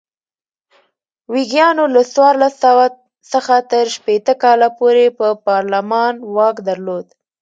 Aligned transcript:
ویګیانو 1.33 1.85
له 1.95 2.01
څوارلس 2.13 2.53
سوه 2.65 2.85
څخه 3.31 3.55
تر 3.71 3.85
شپېته 3.95 4.33
کاله 4.43 4.67
پورې 4.77 5.05
پر 5.17 5.31
پارلمان 5.47 6.13
واک 6.35 6.57
درلود. 6.69 7.05